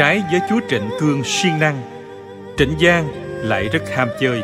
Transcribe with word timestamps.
Trái 0.00 0.22
với 0.30 0.40
chúa 0.48 0.60
Trịnh 0.68 0.90
Cương 1.00 1.24
siêng 1.24 1.58
năng, 1.58 1.82
Trịnh 2.58 2.76
Giang 2.80 3.08
lại 3.48 3.68
rất 3.68 3.82
ham 3.96 4.08
chơi. 4.20 4.42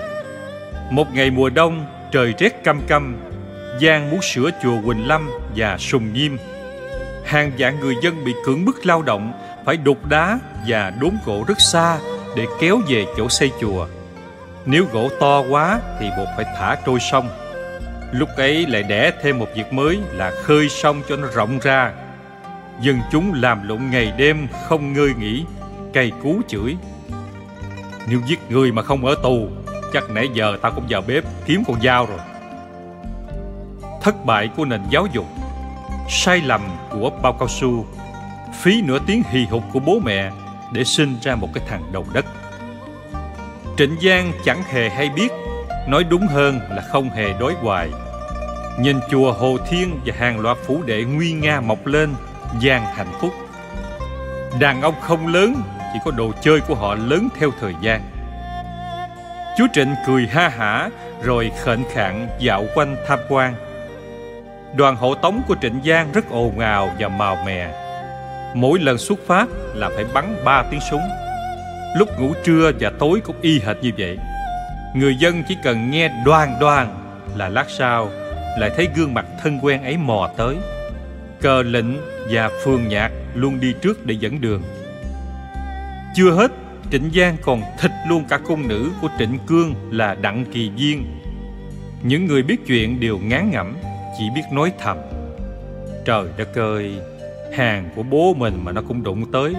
Một 0.90 1.14
ngày 1.14 1.30
mùa 1.30 1.50
đông, 1.50 1.86
trời 2.12 2.34
rét 2.38 2.64
căm 2.64 2.80
căm 2.88 3.16
Giang 3.80 4.10
muốn 4.10 4.22
sửa 4.22 4.50
chùa 4.62 4.82
Quỳnh 4.86 5.08
Lâm 5.08 5.30
và 5.56 5.78
Sùng 5.78 6.12
Nhiêm 6.12 6.32
Hàng 7.24 7.52
vạn 7.58 7.80
người 7.80 7.94
dân 8.02 8.24
bị 8.24 8.34
cưỡng 8.44 8.64
bức 8.64 8.86
lao 8.86 9.02
động, 9.02 9.32
Phải 9.64 9.76
đục 9.76 10.06
đá 10.08 10.38
và 10.66 10.92
đốn 11.00 11.18
gỗ 11.26 11.44
rất 11.48 11.60
xa 11.60 11.98
Để 12.36 12.46
kéo 12.60 12.80
về 12.88 13.04
chỗ 13.16 13.28
xây 13.28 13.50
chùa. 13.60 13.86
Nếu 14.66 14.84
gỗ 14.92 15.08
to 15.20 15.42
quá 15.50 15.80
thì 16.00 16.10
buộc 16.16 16.28
phải 16.36 16.44
thả 16.44 16.76
trôi 16.86 17.00
sông. 17.00 17.28
Lúc 18.12 18.28
ấy 18.36 18.66
lại 18.66 18.82
đẻ 18.82 19.12
thêm 19.22 19.38
một 19.38 19.48
việc 19.54 19.72
mới 19.72 19.98
là 20.12 20.32
khơi 20.42 20.68
sông 20.68 21.02
cho 21.08 21.16
nó 21.16 21.28
rộng 21.34 21.58
ra. 21.58 21.92
Dân 22.80 23.00
chúng 23.12 23.32
làm 23.34 23.68
lụng 23.68 23.90
ngày 23.90 24.12
đêm 24.16 24.48
không 24.64 24.92
ngơi 24.92 25.14
nghỉ 25.18 25.44
Cày 25.92 26.12
cú 26.22 26.40
chửi. 26.48 26.76
Nếu 28.08 28.20
giết 28.26 28.40
người 28.50 28.72
mà 28.72 28.82
không 28.82 29.04
ở 29.04 29.14
tù, 29.22 29.48
Chắc 29.92 30.10
nãy 30.10 30.28
giờ 30.34 30.58
tao 30.62 30.72
cũng 30.74 30.84
vào 30.88 31.02
bếp 31.06 31.24
kiếm 31.46 31.62
con 31.66 31.80
dao 31.80 32.06
rồi. 32.06 32.18
Thất 34.02 34.24
bại 34.24 34.48
của 34.56 34.64
nền 34.64 34.80
giáo 34.90 35.06
dục, 35.12 35.26
Sai 36.08 36.40
lầm 36.40 36.60
của 36.90 37.10
bao 37.22 37.32
cao 37.32 37.48
su, 37.48 37.86
Phí 38.60 38.82
nửa 38.82 38.98
tiếng 39.06 39.22
hì 39.30 39.44
hục 39.44 39.62
của 39.72 39.80
bố 39.80 39.98
mẹ 40.04 40.30
Để 40.72 40.84
sinh 40.84 41.16
ra 41.22 41.34
một 41.34 41.48
cái 41.54 41.64
thằng 41.68 41.82
đầu 41.92 42.06
đất. 42.12 42.26
Trịnh 43.76 43.96
Giang 44.02 44.32
chẳng 44.44 44.62
hề 44.62 44.90
hay 44.90 45.10
biết, 45.10 45.28
Nói 45.88 46.04
đúng 46.04 46.26
hơn 46.26 46.60
là 46.70 46.82
không 46.88 47.10
hề 47.10 47.32
đối 47.40 47.54
hoài. 47.54 47.90
Nhìn 48.80 48.96
chùa 49.10 49.32
Hồ 49.32 49.56
Thiên 49.68 50.00
và 50.06 50.14
hàng 50.18 50.40
loạt 50.40 50.58
phủ 50.66 50.82
đệ 50.86 51.04
nguy 51.04 51.32
nga 51.32 51.60
mọc 51.60 51.86
lên 51.86 52.14
gian 52.60 52.84
hạnh 52.94 53.12
phúc. 53.20 53.32
Đàn 54.60 54.82
ông 54.82 54.94
không 55.00 55.26
lớn, 55.26 55.54
Chỉ 55.92 56.00
có 56.04 56.10
đồ 56.10 56.32
chơi 56.42 56.60
của 56.60 56.74
họ 56.74 56.94
lớn 56.94 57.28
theo 57.38 57.50
thời 57.60 57.74
gian. 57.82 58.00
Chú 59.58 59.66
Trịnh 59.72 59.94
cười 60.06 60.26
ha 60.26 60.48
hả, 60.48 60.90
Rồi 61.22 61.52
khệnh 61.62 61.80
khạng 61.92 62.28
dạo 62.38 62.64
quanh 62.74 62.96
tham 63.06 63.18
quan. 63.28 63.54
Đoàn 64.76 64.96
hộ 64.96 65.14
tống 65.14 65.42
của 65.48 65.56
Trịnh 65.62 65.80
Giang 65.84 66.12
rất 66.12 66.30
ồn 66.30 66.58
ào 66.58 66.90
và 66.98 67.08
màu 67.08 67.36
mè. 67.46 67.68
Mỗi 68.54 68.78
lần 68.78 68.98
xuất 68.98 69.18
phát 69.26 69.46
là 69.74 69.90
phải 69.94 70.04
bắn 70.14 70.36
ba 70.44 70.62
tiếng 70.70 70.80
súng. 70.90 71.02
Lúc 71.98 72.08
ngủ 72.20 72.32
trưa 72.44 72.70
và 72.80 72.90
tối 72.98 73.20
cũng 73.24 73.36
y 73.40 73.60
hệt 73.60 73.76
như 73.82 73.90
vậy. 73.98 74.18
Người 74.94 75.16
dân 75.16 75.42
chỉ 75.48 75.56
cần 75.64 75.90
nghe 75.90 76.10
đoan 76.24 76.48
đoan 76.60 76.86
Là 77.36 77.48
lát 77.48 77.64
sau 77.68 78.10
lại 78.58 78.70
thấy 78.76 78.88
gương 78.96 79.14
mặt 79.14 79.26
thân 79.42 79.58
quen 79.62 79.82
ấy 79.82 79.96
mò 79.96 80.30
tới. 80.36 80.56
Cờ 81.40 81.62
lệnh 81.62 81.86
và 82.30 82.50
phường 82.64 82.88
nhạc 82.88 83.12
luôn 83.34 83.60
đi 83.60 83.74
trước 83.82 84.06
để 84.06 84.16
dẫn 84.20 84.40
đường. 84.40 84.62
Chưa 86.14 86.30
hết, 86.30 86.52
Trịnh 86.90 87.10
Giang 87.14 87.36
còn 87.42 87.62
thịt 87.80 87.90
luôn 88.08 88.24
cả 88.28 88.38
cung 88.38 88.68
nữ 88.68 88.90
của 89.02 89.08
Trịnh 89.18 89.38
Cương 89.46 89.74
là 89.90 90.14
Đặng 90.14 90.44
Kỳ 90.52 90.70
Viên 90.70 91.20
Những 92.02 92.26
người 92.26 92.42
biết 92.42 92.66
chuyện 92.66 93.00
đều 93.00 93.18
ngán 93.18 93.50
ngẩm, 93.50 93.76
Chỉ 94.18 94.24
biết 94.34 94.42
nói 94.52 94.72
thầm. 94.78 94.98
Trời 96.04 96.26
đất 96.36 96.54
ơi, 96.54 96.94
Hàng 97.56 97.90
của 97.96 98.02
bố 98.02 98.34
mình 98.34 98.60
mà 98.64 98.72
nó 98.72 98.82
cũng 98.88 99.02
đụng 99.02 99.32
tới. 99.32 99.54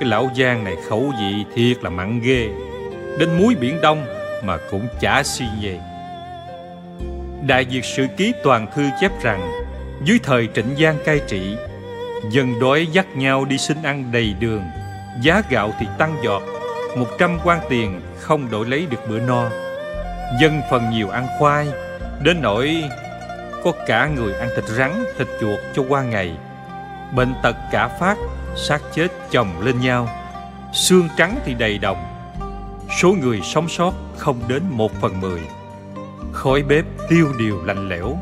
Cái 0.00 0.08
lão 0.08 0.30
Giang 0.36 0.64
này 0.64 0.74
khẩu 0.88 1.12
vị 1.20 1.44
thiệt 1.54 1.84
là 1.84 1.90
mặn 1.90 2.20
ghê. 2.20 2.48
Đến 3.18 3.28
muối 3.38 3.54
biển 3.60 3.80
Đông 3.82 4.06
mà 4.44 4.56
cũng 4.70 4.88
chả 5.00 5.22
suy 5.22 5.46
về 5.62 5.80
Đại 7.46 7.64
Việt 7.64 7.84
Sử 7.84 8.06
Ký 8.16 8.32
Toàn 8.42 8.66
Thư 8.74 8.82
chép 9.00 9.12
rằng 9.22 9.67
dưới 10.04 10.18
thời 10.22 10.48
Trịnh 10.54 10.76
Giang 10.80 10.98
cai 11.04 11.20
trị 11.26 11.56
Dân 12.30 12.60
đói 12.60 12.86
dắt 12.92 13.06
nhau 13.16 13.44
đi 13.44 13.58
xin 13.58 13.82
ăn 13.82 14.12
đầy 14.12 14.34
đường 14.40 14.62
Giá 15.22 15.42
gạo 15.50 15.72
thì 15.80 15.86
tăng 15.98 16.16
giọt 16.24 16.42
Một 16.96 17.06
trăm 17.18 17.38
quan 17.44 17.58
tiền 17.68 18.00
không 18.18 18.50
đổi 18.50 18.66
lấy 18.66 18.86
được 18.90 19.08
bữa 19.08 19.18
no. 19.18 19.50
Dân 20.40 20.60
phần 20.70 20.90
nhiều 20.90 21.08
ăn 21.08 21.26
khoai 21.38 21.68
Đến 22.22 22.42
nỗi 22.42 22.82
có 23.64 23.72
cả 23.86 24.08
người 24.16 24.34
ăn 24.34 24.48
thịt 24.56 24.64
rắn, 24.64 25.04
thịt 25.18 25.28
chuột 25.40 25.58
cho 25.76 25.82
qua 25.88 26.02
ngày. 26.02 26.36
Bệnh 27.14 27.34
tật 27.42 27.56
cả 27.72 27.88
phát, 27.88 28.18
xác 28.56 28.82
chết 28.94 29.08
chồng 29.30 29.60
lên 29.60 29.80
nhau. 29.80 30.08
Xương 30.72 31.08
trắng 31.16 31.40
thì 31.44 31.54
đầy 31.54 31.78
đồng 31.78 32.06
Số 33.00 33.12
người 33.12 33.40
sống 33.40 33.68
sót 33.68 33.92
không 34.16 34.40
đến 34.48 34.62
một 34.70 34.92
phần 35.00 35.20
mười. 35.20 35.40
Khói 36.32 36.62
bếp 36.62 36.84
tiêu 37.08 37.32
điều 37.38 37.64
lạnh 37.64 37.88
lẽo 37.88 38.18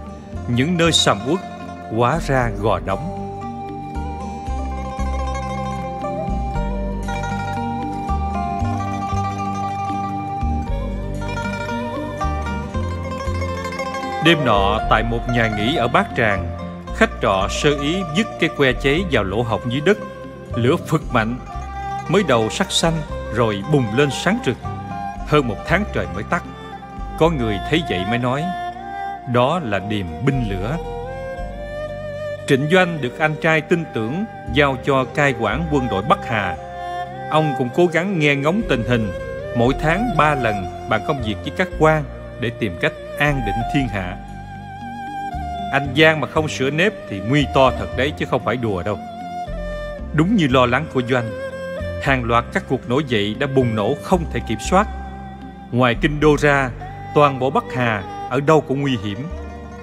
Những 0.49 0.77
nơi 0.77 0.93
sầm 0.93 1.19
uất 1.27 1.41
hóa 1.95 2.19
ra 2.27 2.51
gò 2.61 2.81
đóng. 2.87 3.27
Đêm 14.25 14.45
nọ, 14.45 14.81
tại 14.91 15.03
một 15.03 15.21
nhà 15.35 15.49
nghỉ 15.57 15.77
ở 15.77 15.89
Bát 15.89 16.07
Tràng, 16.17 16.57
Khách 16.97 17.11
trọ 17.23 17.49
sơ 17.51 17.71
ý 17.81 18.03
dứt 18.17 18.27
cái 18.41 18.51
que 18.57 18.73
cháy 18.73 19.05
vào 19.11 19.25
lỗ 19.25 19.43
hổng 19.43 19.61
dưới 19.73 19.81
đất. 19.81 19.99
Lửa 20.55 20.77
phực 20.87 21.03
mạnh, 21.13 21.39
Mới 22.09 22.23
đầu 22.29 22.51
sắc 22.51 22.73
xanh, 22.73 22.93
rồi 23.35 23.63
bùng 23.73 23.85
lên 23.97 24.09
sáng 24.11 24.39
rực. 24.47 24.57
Hơn 25.27 25.49
một 25.49 25.57
tháng 25.67 25.85
trời 25.95 26.07
mới 26.15 26.23
tắt. 26.23 26.43
Có 27.19 27.31
người 27.31 27.59
thấy 27.71 27.83
vậy 27.91 28.01
mới 28.09 28.19
nói, 28.19 28.45
Đó 29.33 29.61
là 29.65 29.79
điềm 29.79 30.07
binh 30.25 30.45
lửa. 30.51 30.77
Trịnh 32.47 32.69
Doanh 32.71 33.01
được 33.01 33.19
anh 33.19 33.35
trai 33.43 33.61
tin 33.61 33.85
tưởng 33.95 34.25
Giao 34.55 34.77
cho 34.85 35.05
cai 35.05 35.35
quản 35.41 35.69
quân 35.73 35.87
đội 35.91 36.03
Bắc 36.03 36.19
Hà. 36.29 36.57
Ông 37.31 37.55
cũng 37.59 37.69
cố 37.75 37.87
gắng 37.87 38.19
nghe 38.19 38.37
ngóng 38.37 38.63
tình 38.69 38.85
hình. 38.89 39.13
Mỗi 39.57 39.75
tháng 39.81 40.17
ba 40.17 40.35
lần 40.35 40.67
bàn 40.89 41.01
công 41.07 41.23
việc 41.23 41.35
với 41.43 41.53
các 41.57 41.69
quan 41.79 42.05
Để 42.41 42.51
tìm 42.59 42.79
cách 42.81 42.93
an 43.19 43.41
định 43.47 43.55
thiên 43.75 43.89
hạ. 43.89 44.17
Anh 45.73 45.89
Giang 45.97 46.21
mà 46.21 46.29
không 46.29 46.49
sửa 46.49 46.71
nếp 46.71 46.93
Thì 47.11 47.21
nguy 47.29 47.47
to 47.55 47.71
thật 47.79 47.89
đấy 47.97 48.13
chứ 48.19 48.27
không 48.31 48.45
phải 48.45 48.57
đùa 48.57 48.83
đâu. 48.83 48.99
Đúng 50.15 50.37
như 50.37 50.49
lo 50.49 50.67
lắng 50.67 50.87
của 50.95 51.03
Doanh, 51.09 51.31
Hàng 52.03 52.25
loạt 52.25 52.45
các 52.53 52.65
cuộc 52.69 52.89
nổi 52.89 53.03
dậy 53.09 53.37
đã 53.39 53.47
bùng 53.47 53.75
nổ 53.75 53.95
không 54.03 54.25
thể 54.33 54.41
kiểm 54.49 54.59
soát. 54.71 54.87
Ngoài 55.71 55.97
kinh 56.01 56.21
đô 56.21 56.37
ra, 56.39 56.71
Toàn 57.15 57.39
bộ 57.39 57.51
Bắc 57.51 57.65
Hà 57.75 58.03
ở 58.31 58.41
đâu 58.41 58.61
cũng 58.61 58.81
nguy 58.81 58.97
hiểm. 59.05 59.19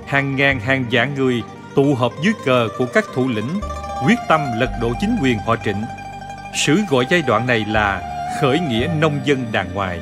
Hàng 0.07 0.35
ngàn 0.35 0.59
hàng 0.59 0.85
vạn 0.91 1.16
người 1.16 1.44
tụ 1.75 1.95
họp 1.95 2.13
dưới 2.22 2.34
cờ 2.45 2.69
của 2.78 2.85
các 2.94 3.06
thủ 3.13 3.28
lĩnh, 3.28 3.59
Quyết 4.06 4.19
tâm 4.28 4.41
lật 4.59 4.69
đổ 4.81 4.94
chính 5.01 5.18
quyền 5.21 5.38
họ 5.38 5.56
trịnh. 5.65 5.83
Sử 6.56 6.80
gọi 6.89 7.06
giai 7.09 7.21
đoạn 7.21 7.47
này 7.47 7.65
là 7.68 8.01
khởi 8.42 8.59
nghĩa 8.59 8.89
nông 9.00 9.19
dân 9.25 9.45
đàng 9.51 9.74
ngoài. 9.74 10.00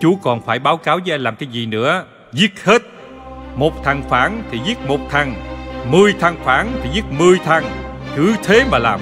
Chú 0.00 0.18
còn 0.22 0.42
phải 0.42 0.58
báo 0.58 0.76
cáo 0.76 0.98
với 1.04 1.14
anh 1.14 1.20
làm 1.20 1.36
cái 1.36 1.48
gì 1.48 1.66
nữa? 1.66 2.04
Giết 2.32 2.64
hết. 2.64 2.82
Một 3.56 3.84
thằng 3.84 4.02
phản 4.08 4.42
thì 4.50 4.58
giết 4.66 4.78
một 4.88 4.98
thằng, 5.10 5.34
Mười 5.90 6.14
thằng 6.20 6.36
phản 6.44 6.72
thì 6.82 6.88
giết 6.92 7.04
mười 7.10 7.38
thằng. 7.38 7.83
Cứ 8.16 8.34
thế 8.44 8.64
mà 8.70 8.78
làm. 8.78 9.00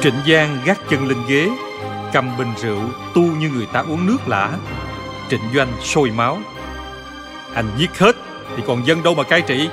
Trịnh 0.00 0.14
Giang 0.28 0.58
gác 0.64 0.78
chân 0.90 1.08
lên 1.08 1.18
ghế, 1.28 1.48
Cầm 2.12 2.36
bình 2.38 2.52
rượu, 2.62 2.80
tu 3.14 3.22
như 3.22 3.50
người 3.50 3.66
ta 3.72 3.80
uống 3.80 4.06
nước 4.06 4.28
lã. 4.28 4.50
Trịnh 5.30 5.40
Doanh 5.54 5.72
sôi 5.82 6.10
máu. 6.10 6.38
Anh 7.54 7.70
giết 7.76 7.98
hết, 7.98 8.16
Thì 8.56 8.62
còn 8.66 8.86
dân 8.86 9.02
đâu 9.02 9.14
mà 9.14 9.22
cai 9.22 9.40
trị? 9.40 9.68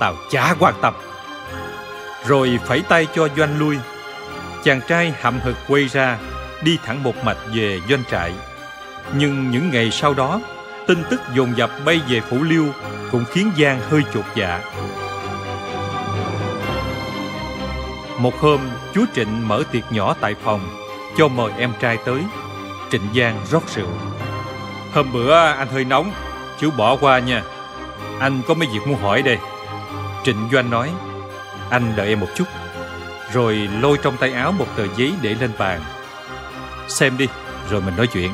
Tao 0.00 0.14
chả 0.30 0.54
quan 0.58 0.74
tâm. 0.82 0.94
Rồi 2.26 2.58
phẩy 2.66 2.82
tay 2.82 3.06
cho 3.14 3.28
Doanh 3.36 3.58
lui. 3.58 3.76
Chàng 4.64 4.80
trai 4.88 5.14
hậm 5.20 5.40
hực 5.40 5.56
quay 5.68 5.88
ra, 5.88 6.18
Đi 6.62 6.78
thẳng 6.84 7.02
một 7.02 7.24
mạch 7.24 7.38
về 7.54 7.80
doanh 7.88 8.04
trại. 8.10 8.32
Nhưng 9.14 9.50
những 9.50 9.70
ngày 9.70 9.90
sau 9.90 10.14
đó 10.14 10.40
Tin 10.90 11.02
tức 11.10 11.20
dồn 11.34 11.56
dập 11.56 11.70
bay 11.84 12.00
về 12.08 12.20
Phủ 12.20 12.42
Liêu 12.42 12.66
Cũng 13.10 13.24
khiến 13.30 13.52
Giang 13.58 13.80
hơi 13.80 14.02
chột 14.14 14.24
dạ. 14.34 14.60
Một 18.18 18.40
hôm 18.40 18.60
chú 18.94 19.04
Trịnh 19.14 19.48
mở 19.48 19.62
tiệc 19.72 19.92
nhỏ 19.92 20.14
tại 20.20 20.34
phòng, 20.44 20.60
Cho 21.16 21.28
mời 21.28 21.52
em 21.58 21.72
trai 21.80 21.98
tới. 22.04 22.20
Trịnh 22.90 23.02
Giang 23.14 23.40
rót 23.50 23.62
rượu. 23.74 23.88
Hôm 24.94 25.12
bữa, 25.12 25.34
anh 25.34 25.68
hơi 25.68 25.84
nóng, 25.84 26.12
Chú 26.60 26.70
bỏ 26.70 26.96
qua 26.96 27.18
nha. 27.18 27.42
Anh 28.20 28.42
có 28.48 28.54
mấy 28.54 28.68
việc 28.72 28.86
muốn 28.86 28.98
hỏi 28.98 29.22
đây? 29.22 29.38
Trịnh 30.24 30.48
Doanh 30.52 30.70
nói, 30.70 30.90
Anh 31.70 31.92
đợi 31.96 32.08
em 32.08 32.20
một 32.20 32.28
chút. 32.34 32.48
Rồi 33.32 33.68
lôi 33.80 33.98
trong 34.02 34.16
tay 34.16 34.32
áo 34.32 34.52
một 34.52 34.66
tờ 34.76 34.86
giấy 34.96 35.12
để 35.22 35.34
lên 35.34 35.50
bàn. 35.58 35.80
Xem 36.88 37.18
đi, 37.18 37.28
Rồi 37.70 37.80
mình 37.80 37.96
nói 37.96 38.06
chuyện. 38.06 38.30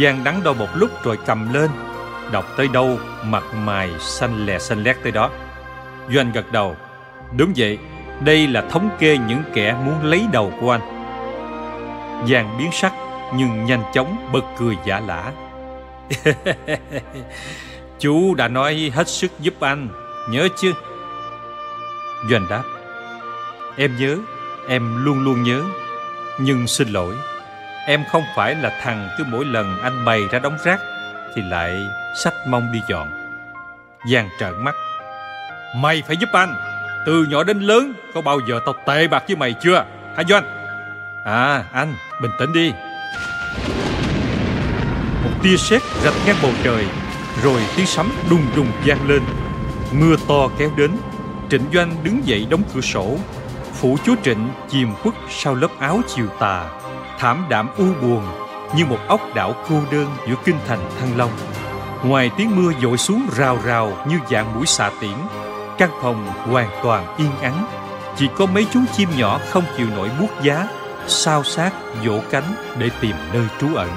Giang 0.00 0.24
đắn 0.24 0.42
đo 0.44 0.52
một 0.52 0.68
lúc 0.74 0.90
rồi 1.04 1.18
cầm 1.26 1.52
lên. 1.52 1.70
Đọc 2.32 2.44
tới 2.56 2.68
đâu, 2.68 2.98
Mặt 3.24 3.44
mày 3.54 3.90
xanh 3.98 4.46
lè 4.46 4.58
xanh 4.58 4.82
lét 4.82 4.96
tới 5.02 5.12
đó. 5.12 5.30
Doanh 6.10 6.32
gật 6.32 6.52
đầu. 6.52 6.76
Đúng 7.36 7.52
vậy, 7.56 7.78
Đây 8.24 8.46
là 8.46 8.62
thống 8.70 8.90
kê 8.98 9.18
những 9.18 9.42
kẻ 9.54 9.76
muốn 9.84 9.94
lấy 10.02 10.26
đầu 10.32 10.52
của 10.60 10.70
anh. 10.70 10.80
Giang 12.28 12.58
biến 12.58 12.72
sắc, 12.72 12.92
Nhưng 13.34 13.64
nhanh 13.64 13.82
chóng 13.94 14.30
bật 14.32 14.44
cười 14.58 14.76
giả 14.86 15.00
lả. 15.00 15.32
Chú 17.98 18.34
đã 18.34 18.48
nói 18.48 18.92
hết 18.94 19.08
sức 19.08 19.32
giúp 19.40 19.54
anh, 19.60 19.88
Nhớ 20.30 20.48
chứ? 20.56 20.72
Doanh 22.30 22.46
đáp. 22.50 22.62
Em 23.76 23.96
nhớ, 23.98 24.16
Em 24.68 25.04
luôn 25.04 25.24
luôn 25.24 25.42
nhớ, 25.42 25.62
Nhưng 26.38 26.66
xin 26.66 26.88
lỗi. 26.88 27.14
Em 27.86 28.04
không 28.04 28.24
phải 28.34 28.54
là 28.54 28.78
thằng 28.82 29.08
cứ 29.18 29.24
mỗi 29.28 29.44
lần 29.44 29.78
anh 29.82 30.04
bày 30.04 30.20
ra 30.30 30.38
đống 30.38 30.56
rác 30.64 30.80
Thì 31.34 31.42
lại 31.42 31.86
sách 32.24 32.34
mông 32.46 32.72
đi 32.72 32.80
dọn. 32.88 33.08
Giang 34.12 34.28
trợn 34.40 34.64
mắt. 34.64 34.74
Mày 35.76 36.02
phải 36.06 36.16
giúp 36.16 36.28
anh. 36.32 36.54
Từ 37.06 37.24
nhỏ 37.28 37.44
đến 37.44 37.60
lớn, 37.60 37.92
Có 38.14 38.20
bao 38.20 38.40
giờ 38.48 38.60
tao 38.66 38.74
tệ 38.86 39.08
bạc 39.08 39.24
với 39.26 39.36
mày 39.36 39.54
chưa? 39.60 39.84
Hả 40.16 40.22
Doanh? 40.28 40.44
À 41.24 41.64
anh, 41.72 41.94
bình 42.22 42.30
tĩnh 42.38 42.52
đi. 42.52 42.72
Một 45.24 45.30
tia 45.42 45.56
sét 45.56 45.82
rạch 46.04 46.14
ngang 46.26 46.36
bầu 46.42 46.52
trời, 46.64 46.84
Rồi 47.42 47.60
tiếng 47.76 47.86
sấm 47.86 48.12
đùng 48.30 48.46
đùng 48.56 48.70
vang 48.86 49.08
lên. 49.08 49.22
Mưa 49.92 50.16
to 50.28 50.48
kéo 50.58 50.70
đến, 50.76 50.90
Trịnh 51.50 51.64
Doanh 51.74 51.96
đứng 52.04 52.26
dậy 52.26 52.46
đóng 52.50 52.62
cửa 52.74 52.80
sổ. 52.80 53.16
Phủ 53.72 53.96
chúa 54.04 54.14
Trịnh 54.24 54.48
chìm 54.68 54.94
khuất 55.02 55.14
sau 55.30 55.54
lớp 55.54 55.68
áo 55.78 56.00
chiều 56.14 56.26
tà. 56.38 56.81
Thảm 57.22 57.44
đạm 57.48 57.68
u 57.76 57.84
buồn 58.02 58.22
Như 58.76 58.84
một 58.86 58.98
ốc 59.08 59.20
đảo 59.34 59.54
cô 59.68 59.80
đơn 59.90 60.06
giữa 60.28 60.34
kinh 60.44 60.56
thành 60.66 60.78
Thăng 61.00 61.18
Long. 61.18 61.30
Ngoài 62.04 62.30
tiếng 62.36 62.56
mưa 62.56 62.72
dội 62.82 62.98
xuống 62.98 63.26
rào 63.36 63.58
rào 63.64 63.92
như 64.08 64.18
dạng 64.30 64.54
mũi 64.54 64.66
xạ 64.66 64.90
tiễn 65.00 65.16
Căn 65.78 65.90
phòng 66.02 66.26
hoàn 66.26 66.70
toàn 66.82 67.16
yên 67.18 67.30
ắng. 67.42 67.66
Chỉ 68.16 68.28
có 68.36 68.46
mấy 68.46 68.66
chú 68.72 68.80
chim 68.96 69.08
nhỏ 69.16 69.40
không 69.50 69.64
chịu 69.76 69.86
nổi 69.96 70.10
buốt 70.20 70.28
giá 70.42 70.68
Sao 71.06 71.44
sát 71.44 71.72
vỗ 72.04 72.20
cánh 72.30 72.54
để 72.78 72.90
tìm 73.00 73.16
nơi 73.32 73.46
trú 73.60 73.74
ẩn. 73.74 73.90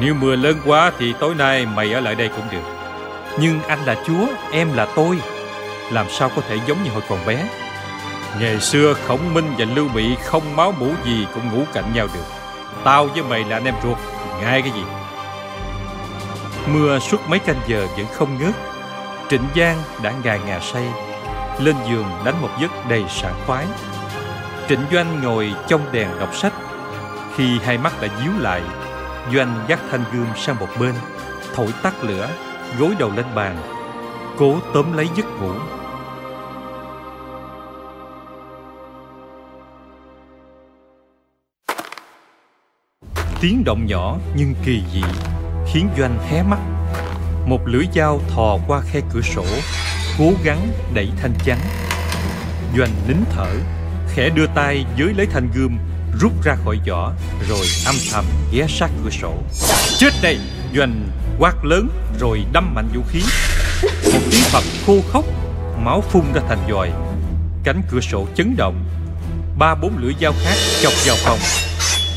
Nếu 0.00 0.14
mưa 0.14 0.36
lớn 0.36 0.56
quá 0.64 0.92
thì 0.98 1.14
tối 1.20 1.34
nay 1.34 1.66
mày 1.66 1.92
ở 1.92 2.00
lại 2.00 2.14
đây 2.14 2.28
cũng 2.28 2.46
được. 2.52 2.64
Nhưng 3.40 3.62
anh 3.62 3.78
là 3.84 3.96
chúa, 4.06 4.26
em 4.52 4.72
là 4.72 4.86
tôi. 4.96 5.20
Làm 5.92 6.06
sao 6.10 6.30
có 6.36 6.42
thể 6.48 6.58
giống 6.66 6.84
như 6.84 6.90
hồi 6.90 7.02
còn 7.08 7.26
bé? 7.26 7.48
Ngày 8.38 8.60
xưa 8.60 8.94
Khổng 8.94 9.34
Minh 9.34 9.54
và 9.58 9.64
Lưu 9.74 9.88
Bị 9.94 10.16
không 10.24 10.56
máu 10.56 10.72
mủ 10.72 10.90
gì 11.04 11.26
cũng 11.34 11.52
ngủ 11.52 11.64
cạnh 11.72 11.92
nhau 11.94 12.06
được. 12.14 12.24
Tao 12.84 13.06
với 13.06 13.22
mày 13.22 13.44
là 13.44 13.56
anh 13.56 13.64
em 13.64 13.74
ruột, 13.82 13.98
Ngại 14.40 14.62
cái 14.62 14.70
gì? 14.70 14.82
Mưa 16.72 16.98
suốt 16.98 17.20
mấy 17.28 17.38
canh 17.38 17.60
giờ 17.66 17.86
vẫn 17.96 18.06
không 18.12 18.38
ngớt. 18.38 18.54
Trịnh 19.30 19.44
Giang 19.56 19.76
đã 20.02 20.12
ngà 20.24 20.36
ngà 20.36 20.60
say, 20.60 20.84
Lên 21.58 21.76
giường 21.88 22.06
đánh 22.24 22.42
một 22.42 22.48
giấc 22.60 22.70
đầy 22.88 23.04
sảng 23.08 23.34
khoái. 23.46 23.66
Trịnh 24.68 24.84
Doanh 24.92 25.22
ngồi 25.22 25.54
trong 25.68 25.80
đèn 25.92 26.08
đọc 26.20 26.34
sách. 26.34 26.52
Khi 27.36 27.58
hai 27.58 27.78
mắt 27.78 27.92
đã 28.00 28.08
díu 28.22 28.32
lại, 28.38 28.62
Doanh 29.34 29.64
dắt 29.68 29.78
thanh 29.90 30.04
gươm 30.12 30.26
sang 30.36 30.56
một 30.60 30.68
bên, 30.80 30.94
Thổi 31.54 31.68
tắt 31.82 31.94
lửa, 32.04 32.28
Gối 32.78 32.90
đầu 32.98 33.10
lên 33.16 33.26
bàn, 33.34 33.56
Cố 34.38 34.54
tóm 34.74 34.96
lấy 34.96 35.08
giấc 35.16 35.26
ngủ. 35.26 35.52
Tiếng 43.40 43.64
động 43.64 43.86
nhỏ 43.86 44.18
nhưng 44.34 44.54
kỳ 44.64 44.82
dị, 44.94 45.02
Khiến 45.72 45.88
Doanh 45.98 46.18
hé 46.30 46.42
mắt. 46.42 46.58
Một 47.46 47.60
lưỡi 47.66 47.84
dao 47.94 48.20
thò 48.34 48.58
qua 48.66 48.80
khe 48.80 49.00
cửa 49.12 49.20
sổ, 49.20 49.44
Cố 50.18 50.32
gắng 50.44 50.68
đẩy 50.94 51.08
thanh 51.22 51.34
chắn. 51.44 51.58
Doanh 52.76 52.90
nín 53.08 53.16
thở, 53.30 53.48
Khẽ 54.14 54.28
đưa 54.28 54.46
tay 54.46 54.84
dưới 54.96 55.14
lấy 55.14 55.26
thanh 55.26 55.48
gươm, 55.54 55.78
Rút 56.20 56.32
ra 56.44 56.54
khỏi 56.64 56.80
vỏ, 56.88 57.12
Rồi 57.48 57.66
âm 57.86 57.94
thầm 58.12 58.24
ghé 58.52 58.66
sát 58.68 58.90
cửa 59.04 59.10
sổ. 59.10 59.32
Chết 59.98 60.10
đây! 60.22 60.38
Doanh 60.76 61.08
quát 61.38 61.64
lớn, 61.64 61.88
rồi 62.20 62.44
đâm 62.52 62.74
mạnh 62.74 62.88
vũ 62.94 63.02
khí. 63.08 63.22
Một 64.12 64.20
tiếng 64.30 64.44
phập 64.44 64.62
khô 64.86 64.96
khốc, 65.12 65.24
Máu 65.84 66.00
phun 66.00 66.32
ra 66.34 66.42
thành 66.48 66.66
dòi. 66.70 66.90
Cánh 67.64 67.82
cửa 67.90 68.00
sổ 68.00 68.26
chấn 68.34 68.56
động. 68.56 68.84
Ba 69.58 69.74
bốn 69.74 69.98
lưỡi 69.98 70.12
dao 70.20 70.32
khác 70.44 70.54
chọc 70.82 70.92
vào 71.06 71.16
phòng. 71.24 71.69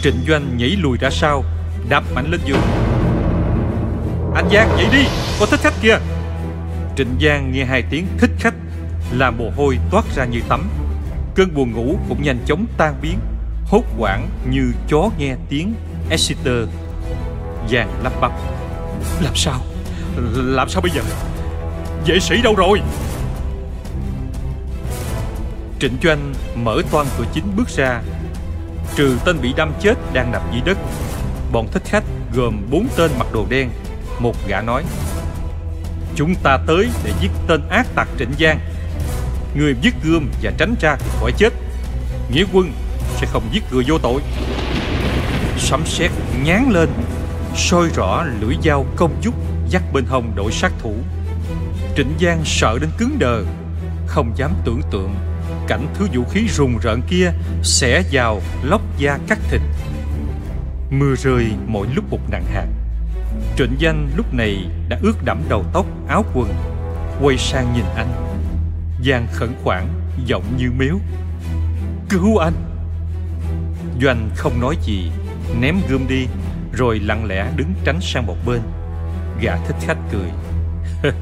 Trịnh 0.04 0.26
Doanh 0.28 0.58
nhảy 0.58 0.70
lùi 0.70 0.98
ra 0.98 1.10
sau 1.10 1.44
Đạp 1.90 2.04
mạnh 2.14 2.32
lên 2.32 2.40
giường. 2.46 2.62
Anh 4.36 4.50
Giang 4.54 4.78
dậy 4.78 4.88
đi 4.92 5.06
Có 5.40 5.46
thích 5.46 5.60
khách 5.64 5.74
kìa 5.82 5.98
Trịnh 6.98 7.16
Giang 7.22 7.52
nghe 7.52 7.66
hai 7.66 7.84
tiếng 7.90 8.08
thích 8.18 8.32
khách 8.40 8.54
Làm 9.12 9.38
mồ 9.38 9.52
hôi 9.58 9.80
toát 9.92 10.06
ra 10.16 10.26
như 10.26 10.40
tắm. 10.50 10.70
Cơn 11.36 11.54
buồn 11.54 11.72
ngủ 11.72 12.00
cũng 12.10 12.24
nhanh 12.24 12.40
chóng 12.46 12.66
tan 12.78 12.96
biến 13.02 13.20
Hốt 13.66 13.84
quảng 13.98 14.30
như 14.50 14.72
chó 14.88 15.10
nghe 15.18 15.36
tiếng 15.50 15.74
Exeter 16.10 16.68
Giang 17.72 18.04
lắp 18.04 18.14
bắp. 18.22 18.32
Làm 19.22 19.36
sao? 19.36 19.62
Làm 20.36 20.70
sao 20.70 20.82
bây 20.82 20.92
giờ? 20.92 21.02
Vệ 22.06 22.20
sĩ 22.20 22.42
đâu 22.42 22.56
rồi? 22.56 22.82
Trịnh 25.80 25.98
Doanh 26.04 26.34
mở 26.56 26.82
toan 26.92 27.08
cửa 27.18 27.26
chính 27.34 27.56
bước 27.56 27.70
ra 27.70 28.02
Trừ 28.96 29.18
tên 29.26 29.42
bị 29.42 29.54
đâm 29.58 29.74
chết 29.82 29.96
đang 30.14 30.32
nằm 30.32 30.42
dưới 30.52 30.62
đất, 30.66 30.78
Bọn 31.52 31.68
thích 31.72 31.84
khách 31.86 32.04
gồm 32.36 32.62
bốn 32.72 32.88
tên 32.98 33.12
mặc 33.20 33.28
đồ 33.34 33.46
đen. 33.50 33.70
Một 34.20 34.36
gã 34.48 34.62
nói, 34.62 34.84
Chúng 36.16 36.36
ta 36.36 36.58
tới 36.68 36.90
để 37.04 37.12
giết 37.22 37.32
tên 37.48 37.62
ác 37.70 37.88
tặc 37.96 38.08
Trịnh 38.20 38.32
Giang. 38.40 38.60
Người 39.56 39.76
giết 39.82 39.94
gươm 40.04 40.30
và 40.42 40.52
tránh 40.58 40.76
ra 40.82 40.96
thì 40.96 41.10
khỏi 41.20 41.32
chết. 41.38 41.54
Nghĩa 42.32 42.46
quân 42.54 42.72
sẽ 43.16 43.28
không 43.28 43.44
giết 43.52 43.64
người 43.72 43.84
vô 43.88 43.98
tội. 43.98 44.22
Sấm 45.58 45.86
sét 45.86 46.12
nhán 46.44 46.70
lên, 46.72 46.90
sôi 47.56 47.90
rõ 47.96 48.24
lưỡi 48.42 48.56
dao 48.64 48.86
công 48.96 49.16
dúc 49.24 49.34
dắt 49.70 49.84
bên 49.94 50.06
hông 50.06 50.36
đội 50.36 50.52
sát 50.52 50.72
thủ. 50.82 50.96
Trịnh 51.96 52.14
Giang 52.22 52.42
sợ 52.46 52.78
đến 52.82 52.90
cứng 52.98 53.20
đờ, 53.20 53.44
Không 54.08 54.32
dám 54.36 54.52
tưởng 54.66 54.82
tượng 54.92 55.16
cảnh 55.68 55.88
thứ 55.94 56.08
vũ 56.14 56.24
khí 56.32 56.48
rùng 56.48 56.78
rợn 56.78 57.02
kia 57.10 57.32
xẻ 57.64 58.04
vào 58.12 58.42
lóc 58.64 58.82
da 58.98 59.20
cắt 59.28 59.40
thịt. 59.50 59.62
Mưa 60.90 61.16
rơi 61.16 61.46
mỗi 61.68 61.88
lúc 61.96 62.06
một 62.10 62.20
nặng 62.32 62.46
hạt. 62.54 62.68
Trịnh 63.58 63.76
danh 63.80 64.12
lúc 64.16 64.34
này 64.34 64.66
đã 64.90 65.00
ướt 65.02 65.26
đẫm 65.26 65.44
đầu 65.50 65.66
tóc, 65.74 65.86
áo 66.08 66.26
quần, 66.34 66.54
quay 67.22 67.38
sang 67.38 67.74
nhìn 67.74 67.86
anh. 67.96 68.12
Giang 69.06 69.28
khẩn 69.32 69.50
khoản, 69.64 69.88
giọng 70.26 70.44
như 70.58 70.72
miếu 70.78 71.00
cứu 72.14 72.38
anh! 72.38 72.54
Doanh 74.02 74.30
không 74.36 74.62
nói 74.62 74.78
gì, 74.82 75.12
ném 75.60 75.76
gươm 75.90 76.08
đi, 76.08 76.28
rồi 76.74 77.00
lặng 77.00 77.26
lẽ 77.26 77.52
đứng 77.56 77.74
tránh 77.86 78.02
sang 78.02 78.26
một 78.26 78.38
bên. 78.46 78.62
Gã 79.42 79.58
thích 79.68 79.76
khách 79.82 79.98
cười. 80.12 80.30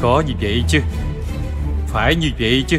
có 0.00 0.22
như 0.26 0.34
vậy 0.40 0.64
chứ? 0.68 0.80
Phải 1.86 2.14
như 2.16 2.28
vậy 2.38 2.64
chứ? 2.66 2.78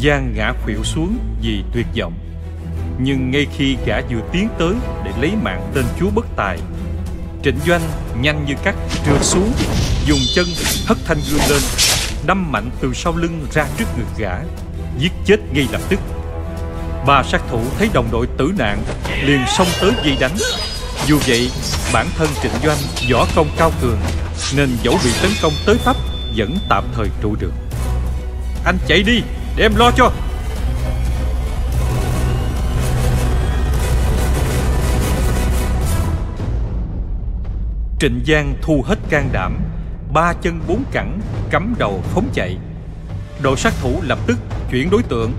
Giang 0.00 0.32
ngã 0.36 0.52
khuỵu 0.64 0.84
xuống 0.84 1.18
vì 1.42 1.62
tuyệt 1.72 1.86
vọng. 1.98 2.12
Nhưng 2.98 3.30
ngay 3.30 3.46
khi 3.56 3.76
gã 3.86 4.00
vừa 4.00 4.20
tiến 4.32 4.48
tới 4.58 4.74
để 5.04 5.10
lấy 5.20 5.32
mạng 5.42 5.70
tên 5.74 5.84
chúa 6.00 6.10
bất 6.10 6.26
tài, 6.36 6.58
Trịnh 7.42 7.58
Doanh 7.66 7.80
nhanh 8.20 8.44
như 8.46 8.54
cắt 8.64 8.74
trượt 9.06 9.24
xuống, 9.24 9.52
Dùng 10.06 10.18
chân 10.34 10.46
hất 10.86 10.98
thanh 11.06 11.18
gươm 11.30 11.40
lên, 11.48 11.62
Đâm 12.26 12.52
mạnh 12.52 12.70
từ 12.80 12.92
sau 12.94 13.16
lưng 13.16 13.46
ra 13.52 13.66
trước 13.78 13.84
ngực 13.98 14.18
gã, 14.18 14.38
Giết 14.98 15.12
chết 15.24 15.36
ngay 15.52 15.66
lập 15.72 15.80
tức. 15.88 16.00
Ba 17.06 17.22
sát 17.22 17.42
thủ 17.50 17.60
thấy 17.78 17.88
đồng 17.92 18.08
đội 18.12 18.26
tử 18.38 18.52
nạn 18.58 18.82
Liền 19.24 19.40
xông 19.56 19.66
tới 19.80 19.92
dây 20.04 20.16
đánh. 20.20 20.36
Dù 21.06 21.18
vậy, 21.26 21.50
bản 21.92 22.06
thân 22.16 22.28
Trịnh 22.42 22.52
Doanh 22.64 22.78
võ 23.12 23.26
công 23.36 23.48
cao 23.58 23.72
cường, 23.82 23.98
Nên 24.56 24.68
dẫu 24.82 24.98
bị 25.04 25.10
tấn 25.22 25.30
công 25.42 25.52
tới 25.66 25.76
tấp 25.84 25.96
Vẫn 26.36 26.58
tạm 26.68 26.84
thời 26.94 27.06
trụ 27.22 27.34
được. 27.40 27.52
Anh 28.64 28.78
chạy 28.88 29.02
đi! 29.02 29.22
Để 29.56 29.64
em 29.64 29.76
lo 29.76 29.90
cho. 29.90 30.12
Trịnh 37.98 38.20
Giang 38.26 38.54
thu 38.62 38.82
hết 38.86 38.98
can 39.10 39.28
đảm, 39.32 39.58
Ba 40.12 40.32
chân 40.32 40.60
bốn 40.68 40.82
cẳng, 40.92 41.20
Cắm 41.50 41.74
đầu 41.78 42.02
phóng 42.04 42.28
chạy. 42.34 42.56
Đội 43.42 43.56
sát 43.56 43.72
thủ 43.82 44.00
lập 44.02 44.18
tức 44.26 44.38
chuyển 44.70 44.90
đối 44.90 45.02
tượng, 45.02 45.32